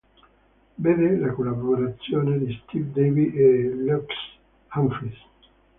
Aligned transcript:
Vede 0.77 1.09
le 1.19 1.31
collaborazioni 1.33 2.39
di 2.39 2.59
Steve 2.63 2.89
Davis 2.91 3.33
e 3.35 3.75
Lex 3.83 4.05
Humphries. 4.73 5.19